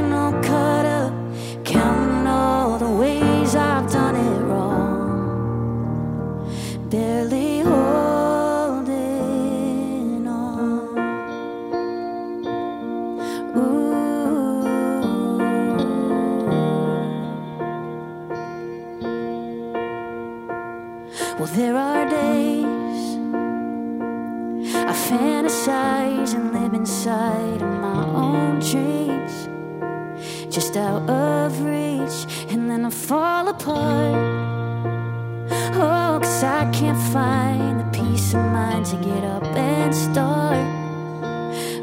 Well, 21.38 21.50
there 21.56 21.76
are 21.76 22.08
days 22.10 23.18
I 24.76 24.94
fantasize 25.10 26.36
and 26.36 26.54
live 26.54 26.74
inside 26.74 27.62
of 27.62 27.74
my 27.80 28.06
own 28.06 28.60
dreams, 28.60 29.48
just 30.54 30.76
out 30.76 31.10
of 31.10 31.60
reach, 31.64 32.28
and 32.52 32.70
then 32.70 32.86
I 32.86 32.90
fall 32.90 33.48
apart. 33.48 34.16
Oh, 35.74 36.20
cause 36.22 36.44
I 36.44 36.70
can't 36.72 37.02
find 37.14 37.80
the 37.80 37.90
peace 37.98 38.34
of 38.34 38.42
mind 38.52 38.86
to 38.88 38.98
get 38.98 39.24
up 39.24 39.44
and 39.56 39.96
start. 39.96 40.68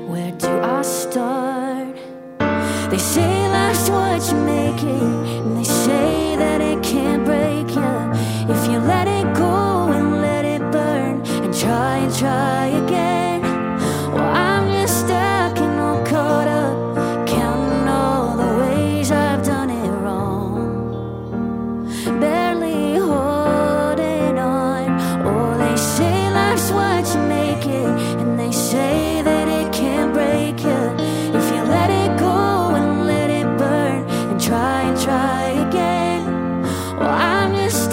Where 0.09 0.33
do 0.33 0.61
I 0.61 0.83
start? 0.83 1.97
They 2.90 2.99
say 2.99 3.49
life's 3.49 3.88
what 3.90 4.31
you 4.31 4.38
make 4.45 4.83
it, 4.83 5.43
and 5.43 5.57
they 5.57 5.64
say 5.64 6.37
that 6.37 6.61
it 6.61 6.78
again. 35.50 36.62
Well, 36.99 37.11
I'm 37.11 37.55
just 37.55 37.90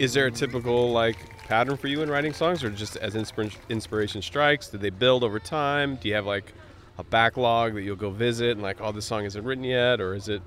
Is 0.00 0.14
there 0.14 0.26
a 0.26 0.30
typical 0.30 0.90
like 0.92 1.16
pattern 1.46 1.76
for 1.76 1.86
you 1.88 2.00
in 2.02 2.08
writing 2.10 2.32
songs, 2.32 2.64
or 2.64 2.70
just 2.70 2.96
as 2.96 3.14
inspir- 3.14 3.54
inspiration 3.68 4.22
strikes? 4.22 4.68
Do 4.68 4.78
they 4.78 4.88
build 4.90 5.22
over 5.22 5.38
time? 5.38 5.96
Do 5.96 6.08
you 6.08 6.14
have 6.14 6.24
like 6.24 6.54
a 6.96 7.04
backlog 7.04 7.74
that 7.74 7.82
you'll 7.82 7.96
go 7.96 8.10
visit 8.10 8.52
and 8.52 8.62
like, 8.62 8.80
oh, 8.80 8.92
this 8.92 9.04
song 9.04 9.24
isn't 9.26 9.44
written 9.44 9.64
yet, 9.64 10.00
or 10.00 10.14
is 10.14 10.28
it? 10.28 10.40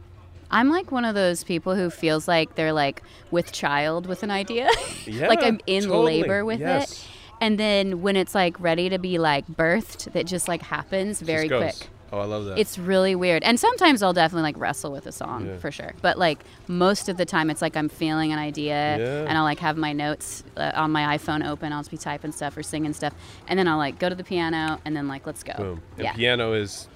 I'm 0.50 0.69
like 0.69 0.91
one 0.91 1.05
of 1.05 1.13
those 1.15 1.43
people 1.43 1.75
who 1.75 1.89
feels 1.91 2.27
like 2.27 2.55
they're 2.55 2.74
like 2.74 3.03
with 3.31 3.51
child 3.51 4.07
with 4.07 4.24
an 4.24 4.31
idea. 4.31 4.69
Yeah, 5.05 5.27
like 5.27 5.43
I'm 5.43 5.60
in 5.67 5.83
totally. 5.83 6.22
labor 6.22 6.45
with 6.45 6.62
Yes. 6.62 6.91
it. 6.93 7.07
And 7.41 7.60
then 7.60 8.01
when 8.01 8.15
it's 8.15 8.33
like 8.33 8.57
ready 8.60 8.88
to 8.89 8.98
be 8.98 9.19
like 9.19 9.45
birthed, 9.48 10.13
that 10.13 10.25
just 10.25 10.48
like 10.48 10.62
happens 10.63 11.19
very 11.22 11.50
Just 11.50 11.79
quick. 11.79 11.89
Oh, 12.13 12.20
I 12.20 12.25
love 12.25 12.46
that. 12.46 12.60
It's 12.60 12.77
really 12.77 13.15
weird. 13.15 13.41
And 13.41 13.60
sometimes 13.60 14.03
I'll 14.03 14.13
definitely 14.13 14.43
like 14.43 14.58
wrestle 14.60 14.91
with 14.91 15.08
a 15.08 15.12
song 15.12 15.48
Yeah. 15.48 15.58
for 15.58 15.72
sure. 15.72 15.96
But 16.03 16.20
like 16.20 16.43
most 16.67 17.10
of 17.10 17.17
the 17.17 17.25
time 17.25 17.50
it's 17.50 17.60
like 17.60 17.75
I'm 17.75 17.89
feeling 17.89 18.32
an 18.32 18.38
idea 18.38 18.98
Yeah. 19.00 19.25
and 19.27 19.36
I'll 19.36 19.43
like 19.43 19.58
have 19.60 19.77
my 19.77 19.93
notes 19.93 20.43
uh, 20.55 20.72
on 20.75 20.91
my 20.91 21.17
iPhone 21.17 21.43
open. 21.43 21.74
I'll 21.74 21.79
just 21.79 21.89
be 21.89 21.98
typing 21.98 22.32
stuff 22.32 22.55
or 22.55 22.62
singing 22.62 22.93
stuff. 22.93 23.13
And 23.48 23.58
then 23.58 23.67
I'll 23.67 23.79
like 23.79 23.98
go 23.98 24.10
to 24.10 24.13
the 24.15 24.24
piano 24.24 24.79
and 24.86 24.96
then 24.96 25.08
like 25.08 25.25
let's 25.25 25.41
go. 25.41 25.53
boom. 25.58 25.82
And 25.98 26.03
Yeah. 26.05 26.13
piano 26.13 26.53
is 26.53 26.88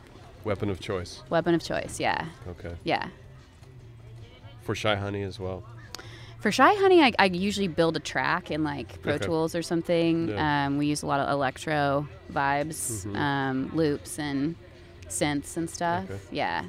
weapon 0.43 0.69
of 0.69 0.79
choice. 0.79 1.23
Weapon 1.31 1.55
of 1.55 1.63
choice. 1.63 1.99
Yeah. 1.99 2.25
Okay. 2.49 2.75
Yeah. 2.83 3.07
For 4.61 4.75
Shy 4.75 4.95
Honey 4.97 5.23
as 5.23 5.39
well. 5.39 5.63
For 6.41 6.51
Shy 6.51 6.75
Honey, 6.75 7.01
I, 7.01 7.11
I 7.17 7.25
usually 7.25 7.67
build 7.67 7.95
a 7.97 7.99
track 7.99 8.51
in 8.51 8.63
like 8.63 9.01
Pro 9.01 9.13
Okay. 9.13 9.25
Tools 9.25 9.55
or 9.55 9.63
something. 9.63 10.27
Yeah. 10.29 10.67
Um, 10.67 10.77
we 10.77 10.85
use 10.85 11.01
a 11.01 11.07
lot 11.07 11.19
of 11.21 11.27
electro 11.29 12.07
vibes, 12.31 13.03
Mhm. 13.07 13.15
um, 13.17 13.71
loops, 13.73 14.19
and 14.19 14.53
synths 15.09 15.57
and 15.57 15.69
stuff. 15.69 16.05
Okay. 16.05 16.19
Yeah. 16.31 16.65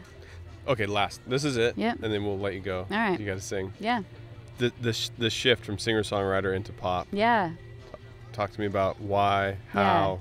Okay, 0.66 0.86
last. 0.86 1.20
This 1.26 1.44
is 1.44 1.56
it. 1.56 1.78
Yep. 1.78 2.02
And 2.02 2.12
then 2.12 2.24
we'll 2.24 2.38
let 2.38 2.54
you 2.54 2.60
go. 2.60 2.86
All 2.90 2.96
right. 2.96 3.18
You 3.18 3.26
got 3.26 3.36
to 3.36 3.40
sing. 3.40 3.72
Yeah. 3.80 4.02
The, 4.58 4.72
the, 4.80 4.92
sh- 4.92 5.10
the 5.16 5.30
shift 5.30 5.64
from 5.64 5.78
singer 5.78 6.02
songwriter 6.02 6.54
into 6.54 6.72
pop. 6.72 7.06
Yeah. 7.12 7.52
Talk 8.32 8.52
to 8.52 8.60
me 8.60 8.66
about 8.66 9.00
why, 9.00 9.56
how. 9.68 10.20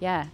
Yeah. 0.00 0.26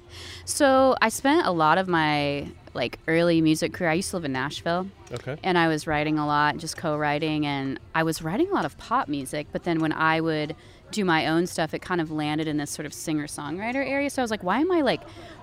So 0.45 0.97
I 1.01 1.09
spent 1.09 1.47
a 1.47 1.51
lot 1.53 1.79
of 1.79 1.89
my 1.89 2.49
like 2.75 2.99
early 3.09 3.41
music 3.41 3.73
career. 3.73 3.91
I 3.91 3.95
used 3.95 4.11
to 4.11 4.17
live 4.17 4.25
in 4.25 4.33
Nashville 4.33 4.89
Okay. 5.13 5.37
and 5.43 5.57
I 5.57 5.69
was 5.69 5.87
writing 5.87 6.19
a 6.19 6.27
lot, 6.27 6.57
just 6.59 6.77
co-writing 6.77 7.47
and 7.47 7.79
I 7.95 8.03
was 8.03 8.21
writing 8.23 8.49
a 8.51 8.55
lot 8.55 8.65
of 8.65 8.77
pop 8.79 9.09
music, 9.09 9.47
but 9.53 9.65
then 9.65 9.79
when 9.81 9.93
I 9.93 10.21
would 10.21 10.57
do 10.91 11.05
my 11.05 11.27
own 11.27 11.47
stuff, 11.47 11.73
it 11.75 11.83
kind 11.83 12.01
of 12.01 12.11
landed 12.11 12.47
in 12.47 12.57
this 12.57 12.71
sort 12.71 12.87
of 12.87 12.93
singer-songwriter 12.93 13.77
area. 13.87 14.11
So 14.11 14.23
I 14.23 14.25
was 14.25 14.31
like, 14.31 14.43
why 14.45 14.59
am 14.61 14.71
I 14.73 14.81
like 14.83 15.01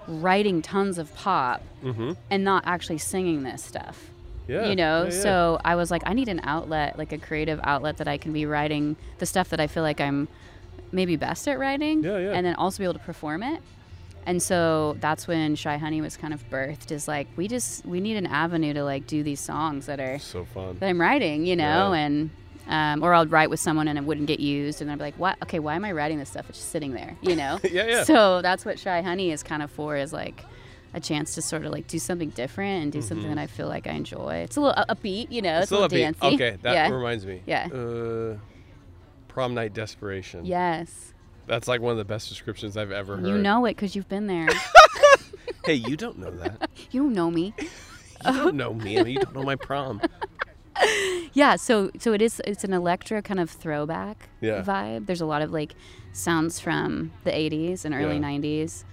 writing 0.07 0.61
tons 0.61 0.97
of 0.97 1.13
pop 1.15 1.61
Mm-hmm. 1.83 2.11
and 2.29 2.43
not 2.43 2.63
actually 2.67 2.97
singing 2.99 3.43
this 3.43 3.63
stuff? 3.63 4.07
Yeah. 4.47 4.67
you 4.67 4.75
know 4.75 5.03
yeah, 5.03 5.13
yeah. 5.13 5.21
so 5.21 5.61
i 5.63 5.75
was 5.75 5.91
like 5.91 6.01
i 6.05 6.13
need 6.13 6.27
an 6.27 6.41
outlet 6.43 6.97
like 6.97 7.13
a 7.13 7.17
creative 7.17 7.59
outlet 7.63 7.97
that 7.97 8.07
i 8.07 8.17
can 8.17 8.33
be 8.33 8.45
writing 8.45 8.97
the 9.19 9.25
stuff 9.25 9.49
that 9.49 9.59
i 9.61 9.67
feel 9.67 9.83
like 9.83 10.01
i'm 10.01 10.27
maybe 10.91 11.15
best 11.15 11.47
at 11.47 11.57
writing 11.59 12.03
Yeah, 12.03 12.17
yeah. 12.17 12.31
and 12.31 12.45
then 12.45 12.55
also 12.55 12.79
be 12.79 12.83
able 12.83 12.95
to 12.95 12.99
perform 12.99 13.43
it 13.43 13.61
and 14.25 14.41
so 14.41 14.95
that's 14.99 15.27
when 15.27 15.55
shy 15.55 15.77
honey 15.77 16.01
was 16.01 16.15
kind 16.17 16.33
of 16.33 16.47
birthed 16.49 16.91
is 16.91 17.07
like 17.07 17.27
we 17.35 17.47
just 17.47 17.85
we 17.85 17.99
need 17.99 18.17
an 18.17 18.27
avenue 18.27 18.73
to 18.73 18.83
like 18.83 19.07
do 19.07 19.23
these 19.23 19.39
songs 19.39 19.85
that 19.87 19.99
are 19.99 20.19
So 20.19 20.45
fun. 20.45 20.77
that 20.79 20.87
i'm 20.89 20.99
writing 21.01 21.45
you 21.45 21.55
know 21.55 21.93
Yeah. 21.93 21.99
and 22.05 22.29
um, 22.67 23.03
or 23.03 23.13
I'll 23.13 23.25
write 23.25 23.49
with 23.49 23.59
someone 23.59 23.87
and 23.87 23.97
it 23.97 24.05
wouldn't 24.05 24.27
get 24.27 24.39
used, 24.39 24.81
and 24.83 24.91
I'd 24.91 24.99
be 24.99 25.03
like, 25.03 25.15
"What? 25.15 25.35
Okay, 25.43 25.57
why 25.57 25.75
am 25.75 25.83
I 25.83 25.91
writing 25.93 26.19
this 26.19 26.29
stuff? 26.29 26.47
It's 26.47 26.59
just 26.59 26.69
sitting 26.69 26.93
there, 26.93 27.17
you 27.19 27.35
know." 27.35 27.59
Yeah, 27.69 27.87
yeah. 27.87 28.03
So 28.03 28.41
that's 28.43 28.63
what 28.63 28.77
Shy 28.79 29.01
Honey 29.01 29.31
is 29.31 29.41
kind 29.41 29.63
of 29.63 29.71
for, 29.71 29.97
is 29.97 30.13
like 30.13 30.45
a 30.93 30.99
chance 30.99 31.33
to 31.35 31.41
sort 31.41 31.65
of 31.65 31.71
like 31.71 31.87
do 31.87 31.97
something 31.97 32.29
different 32.29 32.83
and 32.83 32.91
do 32.91 33.01
something 33.01 33.27
that 33.29 33.39
I 33.39 33.47
feel 33.47 33.67
like 33.67 33.87
I 33.87 33.91
enjoy. 33.93 34.35
It's 34.45 34.57
a 34.57 34.61
little 34.61 34.85
upbeat, 34.85 35.31
you 35.31 35.41
know. 35.41 35.59
It's, 35.59 35.71
Mm-hmm. 35.71 35.83
It's 35.85 35.93
a 35.93 35.97
little 35.97 36.13
upbeat. 36.13 36.19
dancey. 36.21 36.35
Okay, 36.35 36.57
that 36.61 36.73
yeah. 36.73 36.89
reminds 36.89 37.25
me. 37.25 37.41
Yeah. 37.47 37.67
Uh, 37.67 38.37
prom 39.27 39.53
night 39.55 39.73
desperation. 39.73 40.45
Yes. 40.45 41.10
That's 41.47 41.67
like 41.67 41.81
one 41.81 41.91
of 41.91 41.97
the 41.97 42.05
best 42.05 42.29
descriptions 42.29 42.77
I've 42.77 42.91
ever 42.91 43.17
heard. 43.17 43.27
You 43.27 43.37
know 43.37 43.65
it 43.65 43.75
because 43.75 43.95
you've 43.95 44.09
been 44.09 44.27
there. 44.27 44.47
Hey, 45.63 45.75
you 45.75 45.95
don't 45.95 46.17
know 46.17 46.31
that. 46.31 46.71
you 46.91 47.01
don't 47.03 47.13
know 47.13 47.29
me. 47.29 47.53
You 47.59 48.33
don't 48.33 48.55
know 48.55 48.73
me. 48.73 48.99
I 48.99 49.03
mean, 49.03 49.13
you 49.13 49.19
don't 49.19 49.35
know 49.35 49.43
my 49.43 49.55
prom. 49.55 50.01
Yeah. 51.33 51.55
So 51.55 51.91
so 51.99 52.13
it 52.13 52.21
is. 52.21 52.41
It's 52.45 52.63
an 52.63 52.73
electro 52.73 53.21
kind 53.21 53.39
of 53.39 53.47
throwback 53.49 54.29
Yeah. 54.41 54.63
vibe. 54.63 55.05
There's 55.05 55.21
a 55.21 55.25
lot 55.27 55.43
of 55.43 55.51
like 55.51 55.75
sounds 56.13 56.59
from 56.59 57.11
the 57.25 57.31
80s 57.31 57.85
and 57.85 57.93
early 57.93 58.15
Yeah. 58.15 58.21
90s. 58.23 58.83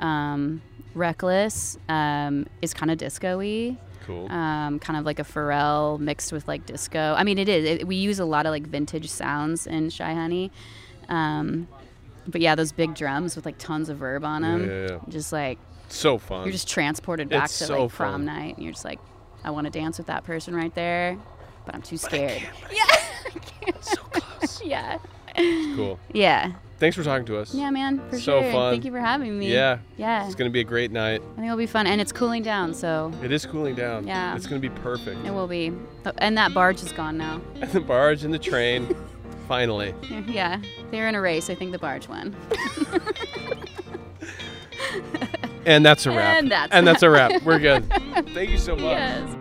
Um, 0.00 0.62
Reckless 0.94 1.76
um, 1.90 2.46
is 2.62 2.72
kind 2.72 2.90
of 2.90 2.96
disco-y. 2.98 3.76
Cool. 4.06 4.30
um, 4.30 4.78
kind 4.78 4.98
of 4.98 5.04
like 5.04 5.18
a 5.18 5.24
Pharrell 5.24 5.98
mixed 5.98 6.32
with 6.32 6.46
like 6.48 6.64
disco. 6.66 7.14
I 7.18 7.22
mean, 7.24 7.38
it 7.38 7.48
is. 7.50 7.64
It, 7.80 7.86
we 7.86 7.96
use 7.96 8.18
a 8.18 8.24
lot 8.24 8.46
of 8.46 8.50
like 8.50 8.66
vintage 8.66 9.10
sounds 9.10 9.66
in 9.66 9.90
Shy 9.90 10.12
Honey. 10.14 10.50
Um, 11.08 11.68
but 12.26 12.40
yeah, 12.40 12.54
those 12.54 12.72
big 12.72 12.94
drums 12.94 13.36
with 13.36 13.44
like 13.46 13.58
tons 13.58 13.88
of 13.88 13.98
verb 13.98 14.24
on 14.24 14.42
them. 14.42 14.68
yeah. 14.68 14.98
Just 15.08 15.32
like 15.32 15.58
so 15.88 16.18
fun. 16.18 16.44
you're 16.44 16.52
just 16.52 16.68
transported 16.68 17.28
back 17.28 17.44
It's 17.44 17.58
to 17.58 17.64
so 17.66 17.82
like 17.84 17.92
prom 17.92 18.12
fun. 18.12 18.24
night, 18.24 18.54
and 18.56 18.64
you're 18.64 18.72
just 18.72 18.84
like, 18.84 19.00
I 19.44 19.50
want 19.50 19.66
to 19.66 19.70
dance 19.70 19.98
with 19.98 20.06
that 20.08 20.24
person 20.24 20.54
right 20.54 20.74
there, 20.74 21.18
but 21.66 21.74
I'm 21.74 21.82
too 21.82 21.96
scared. 21.98 22.42
Yeah. 22.72 22.84
I 22.86 23.30
can't. 23.30 23.76
So 23.84 23.96
close. 23.96 24.62
yeah. 24.64 24.98
It's 25.36 25.76
cool. 25.76 25.98
Yeah. 26.12 26.52
Thanks 26.78 26.96
for 26.96 27.02
talking 27.04 27.24
to 27.26 27.38
us. 27.38 27.54
Yeah, 27.54 27.70
man. 27.70 27.98
For 28.10 28.16
So 28.18 28.40
sure. 28.42 28.52
fun. 28.52 28.72
Thank 28.74 28.84
you 28.84 28.90
for 28.92 28.98
having 29.00 29.38
me. 29.38 29.52
Yeah. 29.52 29.78
Yeah. 29.96 30.26
It's 30.26 30.34
gonna 30.34 30.50
be 30.50 30.60
a 30.60 30.64
great 30.64 30.90
night. 30.90 31.20
I 31.22 31.34
think 31.34 31.46
it'll 31.46 31.56
be 31.56 31.66
fun, 31.66 31.86
and 31.86 32.00
it's 32.00 32.12
cooling 32.12 32.42
down, 32.42 32.72
so 32.74 33.12
It 33.22 33.30
is 33.32 33.44
cooling 33.46 33.74
down. 33.74 34.06
Yeah. 34.06 34.34
It's 34.36 34.46
gonna 34.46 34.60
be 34.60 34.68
perfect. 34.70 35.24
it 35.26 35.30
will 35.32 35.46
be. 35.46 35.72
Oh, 36.06 36.12
and 36.18 36.36
that 36.38 36.52
barge 36.54 36.82
is 36.82 36.92
gone 36.92 37.16
now. 37.18 37.40
And 37.60 37.70
the 37.72 37.80
barge 37.80 38.24
and 38.24 38.32
the 38.34 38.38
train. 38.38 38.94
Finally. 39.48 39.94
Yeah, 40.26 40.60
they're 40.90 41.08
in 41.08 41.14
a 41.14 41.20
race. 41.20 41.50
I 41.50 41.54
think 41.54 41.72
the 41.72 41.78
barge 41.78 42.08
won. 42.08 42.34
And 45.66 45.84
that's 45.84 46.06
a 46.06 46.10
wrap. 46.10 46.38
And 46.38 46.50
that's 46.50 46.72
and 46.72 46.86
that's 46.86 47.02
a 47.02 47.10
wrap. 47.10 47.42
We're 47.44 47.58
good. 47.58 47.88
Thank 48.34 48.50
you 48.50 48.58
so 48.58 48.74
much. 48.74 48.82
Yes. 48.82 49.36